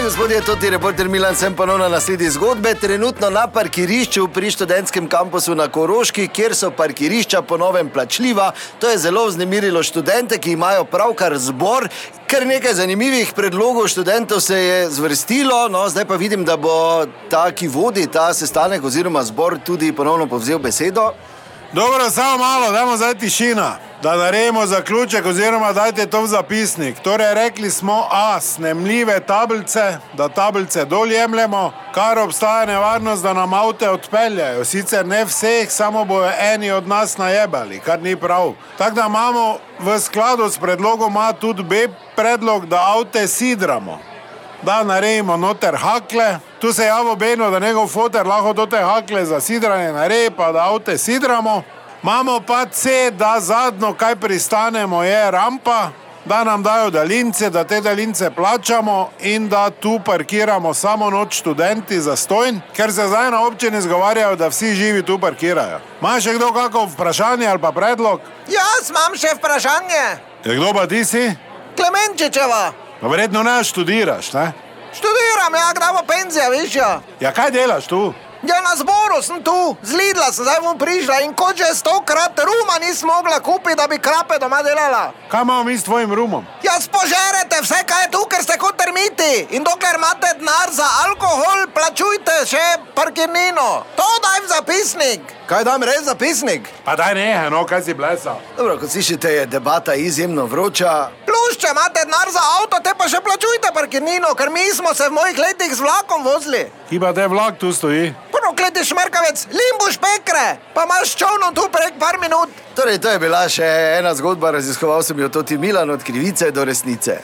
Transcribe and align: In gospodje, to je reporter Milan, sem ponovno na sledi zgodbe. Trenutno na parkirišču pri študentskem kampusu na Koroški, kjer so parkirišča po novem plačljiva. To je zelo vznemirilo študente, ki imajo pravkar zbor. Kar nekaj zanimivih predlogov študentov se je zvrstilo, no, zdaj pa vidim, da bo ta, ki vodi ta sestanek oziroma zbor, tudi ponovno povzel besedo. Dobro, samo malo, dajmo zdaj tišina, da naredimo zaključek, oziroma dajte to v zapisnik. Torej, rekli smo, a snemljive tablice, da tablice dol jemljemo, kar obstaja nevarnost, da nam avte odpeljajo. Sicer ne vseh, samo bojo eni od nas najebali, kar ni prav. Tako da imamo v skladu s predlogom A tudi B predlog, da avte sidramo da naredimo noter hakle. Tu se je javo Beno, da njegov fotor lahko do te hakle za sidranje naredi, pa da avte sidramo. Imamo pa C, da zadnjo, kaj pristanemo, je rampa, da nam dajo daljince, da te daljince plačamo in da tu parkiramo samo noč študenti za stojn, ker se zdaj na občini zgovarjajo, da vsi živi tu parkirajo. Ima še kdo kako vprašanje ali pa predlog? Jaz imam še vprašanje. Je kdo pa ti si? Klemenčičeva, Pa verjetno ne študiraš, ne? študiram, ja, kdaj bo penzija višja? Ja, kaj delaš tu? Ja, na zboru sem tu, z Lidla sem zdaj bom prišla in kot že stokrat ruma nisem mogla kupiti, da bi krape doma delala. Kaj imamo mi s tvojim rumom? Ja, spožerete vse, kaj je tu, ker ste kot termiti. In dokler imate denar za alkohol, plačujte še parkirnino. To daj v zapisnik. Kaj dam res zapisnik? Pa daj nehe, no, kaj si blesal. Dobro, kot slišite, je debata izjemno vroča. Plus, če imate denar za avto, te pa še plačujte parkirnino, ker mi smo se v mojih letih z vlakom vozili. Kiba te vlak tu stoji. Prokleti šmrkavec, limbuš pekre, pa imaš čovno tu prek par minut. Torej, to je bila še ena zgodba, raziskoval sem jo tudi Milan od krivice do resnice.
In 0.00 0.06
gospodje, 0.06 0.40
to 0.40 0.56
je 0.62 0.70
reporter 0.70 1.08
Milan, 1.08 1.36
sem 1.36 1.54
ponovno 1.56 1.88
na 1.88 2.00
sledi 2.00 2.30
zgodbe. 2.30 2.74
Trenutno 2.74 3.30
na 3.30 3.46
parkirišču 3.46 4.28
pri 4.28 4.50
študentskem 4.50 5.08
kampusu 5.08 5.54
na 5.54 5.68
Koroški, 5.68 6.28
kjer 6.28 6.54
so 6.54 6.70
parkirišča 6.70 7.42
po 7.42 7.56
novem 7.56 7.90
plačljiva. 7.90 8.52
To 8.78 8.88
je 8.88 8.98
zelo 8.98 9.26
vznemirilo 9.26 9.82
študente, 9.82 10.38
ki 10.38 10.52
imajo 10.52 10.84
pravkar 10.84 11.38
zbor. 11.38 11.88
Kar 12.26 12.46
nekaj 12.46 12.74
zanimivih 12.74 13.32
predlogov 13.36 13.88
študentov 13.88 14.40
se 14.40 14.56
je 14.56 14.90
zvrstilo, 14.90 15.68
no, 15.68 15.88
zdaj 15.88 16.04
pa 16.04 16.16
vidim, 16.16 16.44
da 16.44 16.56
bo 16.56 17.04
ta, 17.30 17.50
ki 17.52 17.68
vodi 17.68 18.06
ta 18.06 18.32
sestanek 18.34 18.84
oziroma 18.84 19.22
zbor, 19.22 19.58
tudi 19.64 19.92
ponovno 19.92 20.26
povzel 20.26 20.58
besedo. 20.58 21.12
Dobro, 21.72 22.10
samo 22.10 22.38
malo, 22.38 22.72
dajmo 22.72 22.96
zdaj 22.96 23.14
tišina, 23.14 23.76
da 24.02 24.16
naredimo 24.16 24.66
zaključek, 24.66 25.26
oziroma 25.26 25.72
dajte 25.72 26.06
to 26.06 26.22
v 26.22 26.26
zapisnik. 26.26 27.00
Torej, 27.00 27.34
rekli 27.34 27.70
smo, 27.70 28.06
a 28.10 28.40
snemljive 28.40 29.20
tablice, 29.20 29.98
da 30.12 30.28
tablice 30.28 30.84
dol 30.84 31.12
jemljemo, 31.12 31.72
kar 31.94 32.18
obstaja 32.18 32.66
nevarnost, 32.66 33.22
da 33.22 33.32
nam 33.32 33.54
avte 33.54 33.90
odpeljajo. 33.90 34.64
Sicer 34.64 35.06
ne 35.06 35.24
vseh, 35.24 35.70
samo 35.70 36.04
bojo 36.04 36.30
eni 36.40 36.70
od 36.70 36.88
nas 36.88 37.18
najebali, 37.18 37.80
kar 37.80 38.02
ni 38.02 38.16
prav. 38.16 38.52
Tako 38.78 38.94
da 38.94 39.06
imamo 39.08 39.58
v 39.78 39.98
skladu 40.00 40.50
s 40.50 40.58
predlogom 40.58 41.16
A 41.16 41.32
tudi 41.32 41.62
B 41.62 41.88
predlog, 42.16 42.66
da 42.66 42.94
avte 42.96 43.28
sidramo 43.28 43.98
da 44.62 44.82
naredimo 44.84 45.36
noter 45.36 45.76
hakle. 45.76 46.38
Tu 46.60 46.72
se 46.72 46.82
je 46.82 46.86
javo 46.86 47.16
Beno, 47.16 47.50
da 47.50 47.58
njegov 47.58 47.86
fotor 47.86 48.26
lahko 48.26 48.52
do 48.52 48.66
te 48.66 48.76
hakle 48.76 49.24
za 49.24 49.40
sidranje 49.40 49.92
naredi, 49.92 50.34
pa 50.36 50.52
da 50.52 50.58
avte 50.58 50.98
sidramo. 50.98 51.62
Imamo 52.02 52.40
pa 52.40 52.66
C, 52.66 53.10
da 53.10 53.36
zadnjo, 53.40 53.94
kaj 53.94 54.16
pristanemo, 54.16 55.02
je 55.04 55.30
rampa, 55.30 55.88
da 56.24 56.44
nam 56.44 56.62
dajo 56.62 56.90
daljince, 56.90 57.50
da 57.50 57.64
te 57.64 57.80
daljince 57.80 58.30
plačamo 58.30 59.10
in 59.20 59.48
da 59.48 59.70
tu 59.70 60.00
parkiramo 60.04 60.74
samo 60.74 61.10
noč 61.10 61.34
študenti 61.34 62.00
za 62.00 62.16
stojn, 62.16 62.60
ker 62.76 62.92
se 62.92 63.06
zdaj 63.06 63.30
na 63.30 63.46
občini 63.46 63.80
zgovarjajo, 63.82 64.36
da 64.36 64.48
vsi 64.48 64.74
živi 64.74 65.02
tu 65.02 65.18
parkirajo. 65.18 65.80
Ima 66.00 66.20
še 66.20 66.34
kdo 66.34 66.52
kako 66.52 66.86
vprašanje 66.94 67.46
ali 67.46 67.60
pa 67.60 67.72
predlog? 67.72 68.20
Jaz 68.48 68.90
imam 68.90 69.16
še 69.16 69.34
vprašanje. 69.36 70.04
Je 70.44 70.56
kdo 70.56 70.72
pa 70.72 70.86
ti 70.86 71.04
si? 71.04 71.30
Klemenčičeva, 71.76 72.72
Pa 73.00 73.08
verjetno 73.08 73.42
ne 73.42 73.64
študiraš, 73.64 74.32
ne? 74.32 74.52
študiram, 74.92 75.54
ja, 75.54 75.70
kdaj 75.76 75.92
bo 75.92 76.02
penzija 76.06 76.48
višja? 76.48 77.00
Ja, 77.20 77.32
kaj 77.32 77.50
delaš 77.50 77.86
tu? 77.86 78.12
Ja, 78.42 78.60
na 78.60 78.72
zboru 78.76 79.20
sem 79.22 79.42
tu, 79.42 79.76
z 79.82 79.92
Lidla 79.92 80.32
sem 80.32 80.44
zdaj 80.48 80.64
bom 80.64 80.78
prišla 80.78 81.20
in 81.28 81.36
kot 81.36 81.60
že 81.60 81.68
stokrat 81.76 82.32
ruma 82.40 82.80
nisem 82.80 83.04
mogla 83.04 83.36
kupiti, 83.40 83.76
da 83.76 83.84
bi 83.84 83.98
krape 84.00 84.38
doma 84.40 84.62
delala. 84.62 85.12
Kaj 85.28 85.42
imamo 85.42 85.64
mi 85.64 85.76
s 85.78 85.84
tvojim 85.84 86.14
rumom? 86.14 86.46
Ja, 86.64 86.80
spožerete 86.80 87.60
vse, 87.60 87.84
kaj 87.84 88.02
je 88.04 88.10
tu, 88.16 88.24
ker 88.24 88.40
ste 88.42 88.56
kot 88.56 88.80
termiti. 88.80 89.46
In 89.52 89.64
dokler 89.64 90.00
imate 90.00 90.32
denar 90.40 90.72
za 90.72 90.88
alkohol, 91.04 91.68
plačujte 91.76 92.32
še 92.48 92.64
parkirnino. 92.96 93.84
To 94.00 94.08
daj 94.24 94.40
v 94.40 94.48
zapisnik. 94.48 95.20
Kaj 95.44 95.64
dam 95.66 95.82
res 95.82 96.06
zapisnik? 96.08 96.64
Pa 96.86 96.96
daj 96.96 97.14
nehe, 97.18 97.50
no, 97.50 97.66
kaj 97.68 97.82
si 97.82 97.94
blesal. 97.94 98.40
Dobro, 98.56 98.78
kot 98.80 98.88
slišite, 98.88 99.28
je 99.28 99.46
debata 99.50 99.94
izjemno 99.94 100.46
vroča. 100.46 101.10
Plus, 101.26 101.60
če 101.60 101.74
imate 101.74 102.06
denar 102.06 102.30
za 102.32 102.40
avto, 102.56 102.80
te 102.80 102.94
pa 102.96 103.10
še 103.10 103.20
plačujte 103.20 103.74
parkirnino, 103.74 104.32
ker 104.38 104.48
mi 104.48 104.64
smo 104.72 104.94
se 104.94 105.10
v 105.10 105.18
mojih 105.18 105.38
letih 105.38 105.74
z 105.74 105.84
vlakom 105.84 106.24
vozili. 106.24 106.64
Kiba 106.88 107.12
te 107.12 107.26
vlak 107.28 107.58
tu 107.58 107.74
stoji. 107.74 108.14
Prokleti 108.60 108.88
šmrkavec, 108.88 109.46
limbuš 109.46 109.96
pekre, 109.96 110.56
pa 110.74 110.84
imaš 110.84 111.16
čovno 111.16 111.48
tu 111.54 111.62
prek 111.72 111.94
par 111.98 112.20
minut. 112.20 112.48
Torej, 112.76 112.98
to 113.00 113.08
je 113.08 113.18
bila 113.18 113.48
še 113.48 113.64
ena 113.98 114.12
zgodba, 114.14 114.50
raziskoval 114.52 115.00
sem 115.02 115.16
jo 115.16 115.28
tudi 115.32 115.56
Milan 115.58 115.90
od 115.90 116.04
krivice 116.04 116.50
do 116.52 116.64
resnice. 116.64 117.22